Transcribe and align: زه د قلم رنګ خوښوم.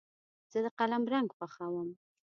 زه 0.51 0.59
د 0.65 0.67
قلم 0.77 1.03
رنګ 1.13 1.29
خوښوم. 1.37 1.89